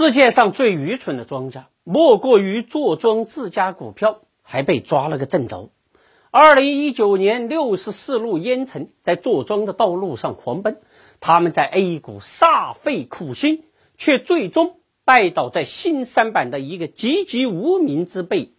[0.00, 5.68] 世界上最愚蠢的庄家，莫过于坐庄自家股票，还被抓了个正着。
[6.30, 10.80] 二零一九年，六十四路烟尘在坐庄的道路上狂奔，
[11.20, 18.54] 他们在 A 股煞费苦心，却最终拜倒在新三板的一个籍籍无名之辈。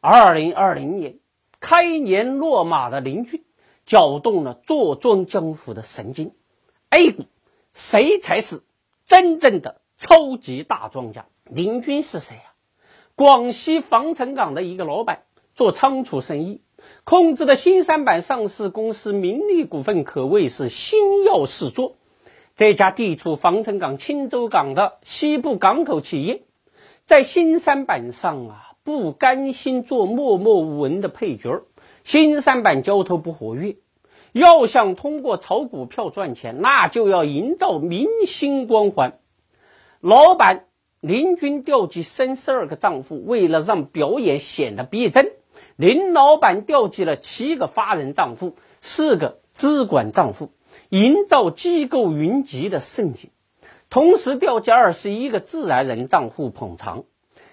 [0.00, 1.18] 二零二零年
[1.60, 3.44] 开年落马的林军，
[3.84, 6.32] 搅动了坐庄江湖的神经。
[6.88, 7.24] A 股，
[7.74, 8.62] 谁才是
[9.04, 9.82] 真正的？
[9.96, 12.42] 超级大庄家林军是谁呀？
[13.14, 15.22] 广西防城港的一个老板，
[15.54, 16.62] 做仓储生意，
[17.04, 21.96] 控制的新三板上市公司民力股份可谓是星耀四座。
[22.56, 26.42] 这家地处防城港钦州港的西部港口企业，
[27.04, 31.62] 在新三板上啊，不甘心做默默无闻的配角
[32.02, 33.76] 新三板交投不活跃，
[34.32, 39.18] 要想通过炒股票赚钱，那就要营造明星光环。
[40.04, 40.66] 老板
[41.00, 45.32] 林军调集三十二个账户，为了让表演显得逼真，
[45.76, 50.50] 林老板调集了七个法人账户，四个资管账户，
[50.90, 53.30] 营造机构云集的盛景。
[53.88, 57.04] 同时调集二十一个自然人账户捧场。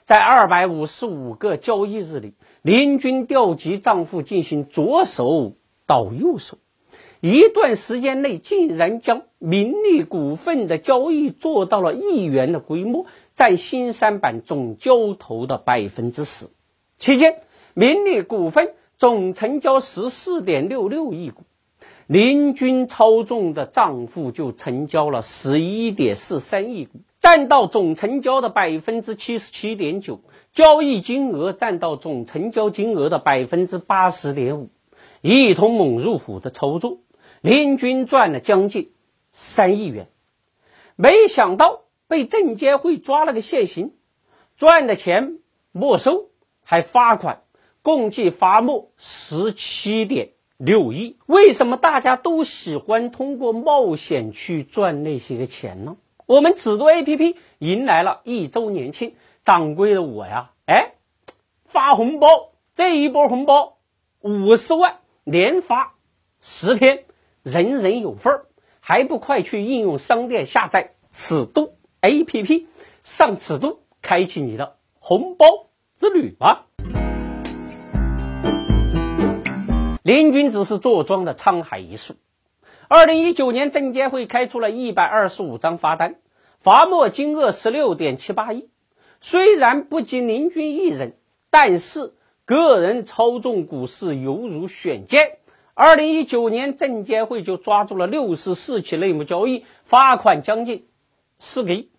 [0.04, 5.54] 在二百五十五个交易日里，林军调集账户进行左手
[5.86, 6.58] 到右手。
[7.22, 13.06] 一段时间内，竟然将名利股份的交易做到了亿元的规模，
[13.36, 16.48] 占新三板总交投的百分之十。
[16.98, 17.44] 期间，
[17.76, 21.44] 名利股份总成交十四点六六亿股，
[22.08, 30.22] 林军操纵的账户就成交了十一点四三亿股，占到总成交的百分之七十七点九，
[30.54, 34.70] 交易金额占到总成交金额的百分之八十点五，
[35.22, 36.98] 一通猛如虎的操作。
[37.42, 38.92] 林军赚了将近
[39.34, 40.10] 三亿元，
[40.96, 43.96] 没想到被证监会抓了个现行，
[44.56, 45.40] 赚的钱
[45.72, 46.30] 没收，
[46.64, 47.42] 还罚款，
[47.82, 51.18] 共计罚没十七点六亿。
[51.26, 55.98] 为什么大家都喜欢通过冒险去赚那些个钱呢？
[56.28, 60.94] 我们指多 A P P 迎来了一周年庆，掌柜的我呀，哎，
[61.66, 63.78] 发红包，这一波红包
[64.20, 65.96] 五十万，连发
[66.40, 67.06] 十天。
[67.44, 68.46] 人人有份儿，
[68.80, 72.68] 还不快去应用商店下载尺度 APP，
[73.02, 75.48] 上尺度，开启你的红包
[75.96, 76.68] 之旅吧！
[80.04, 82.14] 林军只是坐庄的沧海一粟。
[82.88, 86.18] 二零一九年，证监会开出了一百二十五张罚单，
[86.60, 88.70] 罚没金额十六点七八亿。
[89.20, 91.18] 虽然不及林军一人，
[91.50, 92.14] 但是
[92.46, 95.40] 个人操纵股市犹如选箭。
[95.74, 100.86] 二零一九年，证监会就抓住了六十四起内幕交易，罚款将近
[101.38, 101.90] 四个亿。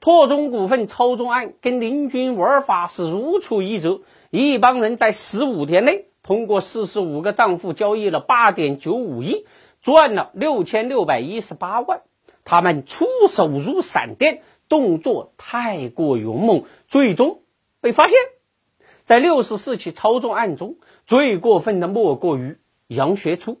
[0.00, 4.00] 拓中股份操纵案跟林军玩法是如出一辙，
[4.30, 9.44] 一帮人在十五天内通过四十五个账户交易了八点九五亿，
[9.82, 12.00] 赚了六千六百一十八万。
[12.44, 14.40] 他们出手如闪电，
[14.70, 17.42] 动作太过勇猛，最终
[17.82, 18.16] 被发现。
[19.04, 22.56] 在六十四起操纵案中，最过分的莫过于。
[22.88, 23.60] 杨学初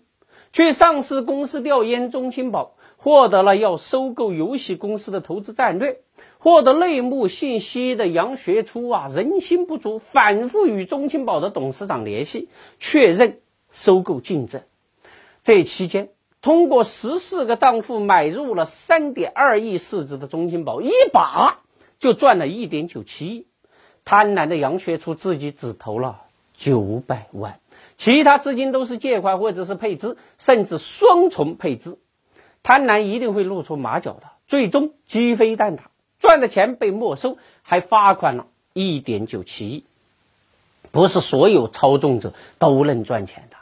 [0.52, 6.00] 去上市公司调研中青宝，获得了要收购游戏公司的投资战略。
[6.38, 14.66] 获得内幕信息的杨学初啊，人心不足，反复与中青宝的董事长联系，确认收购进展。
[15.42, 16.08] 这期间，
[16.40, 21.60] 通过十四个账户买入了三点二亿市值的中青宝，一把
[21.98, 23.46] 就赚了一点九七亿。
[24.04, 26.22] 贪婪的杨学初自己只投了
[26.58, 27.60] 九百万。
[27.96, 31.98] 其他资金都是借款或者是配资，甚至双重配资，
[32.62, 39.84] 贪婪一定会露出马脚的，最终鸡飞蛋打，赚的钱被没收，还罚款了一点九七亿。
[40.90, 43.56] 不是所有操纵者都能赚钱的，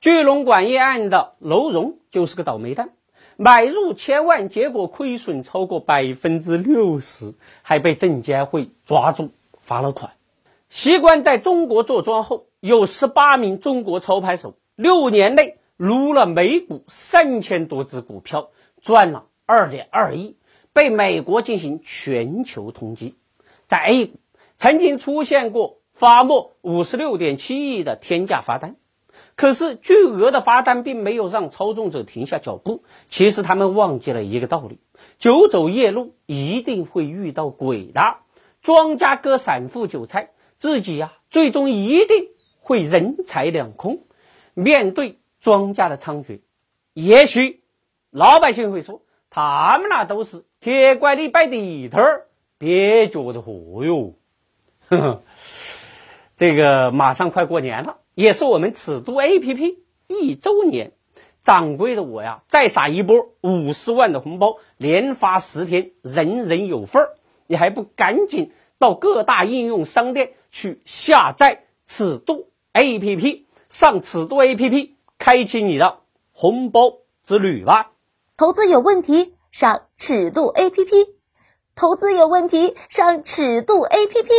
[0.00, 2.90] 巨龙管业案的楼荣就是个倒霉蛋，
[3.36, 9.30] 买入千万，结果亏损超过百分之六十，还被证监会抓住
[9.60, 10.12] 罚了款。
[10.70, 12.46] 习惯在中国坐庄后。
[12.60, 18.50] 有十八名中国操盘手，六年内撸了美股三千多只股票，
[18.82, 20.36] 赚了二点二亿，
[20.74, 23.14] 被美国进行全球通缉。
[23.64, 24.18] 在 A 股
[24.58, 28.76] 曾经出现过罚没五十六点七亿的天价罚单，
[29.36, 32.82] 可是巨额的罚单并没有让操纵者停下脚步。
[33.08, 34.80] 其实他们忘记了一个道理：
[35.16, 38.18] 久走夜路一定会遇到鬼的。
[38.60, 42.28] 庄家割散户韭菜，自己呀，最终一定。
[42.62, 44.04] 会人财两空，
[44.54, 46.38] 面对庄家的猖獗，
[46.92, 47.64] 也许
[48.10, 52.26] 老百姓会说，他们那都是铁拐李摆地头儿，
[52.58, 54.14] 别觉得火哟。
[54.88, 55.22] 呵呵，
[56.36, 60.92] 这个马上快过年了，也是我们尺度 APP 一周年。
[61.40, 67.08] 掌柜的我呀，再撒一波五十万的红包，连发十天，人人有份儿。
[67.46, 75.98] 你还不赶紧到各大应用商店去下载尺度 APP，上尺度 APP，开启你的
[76.32, 77.90] 红包之旅吧！
[78.38, 81.10] 投资有问题，上尺度 APP；
[81.74, 84.30] 投资有问题，上尺度 APP。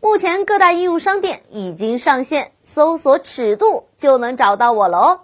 [0.00, 5.20] 目前各大应用商店已经上线，搜索“尺度”就能找到我了哦。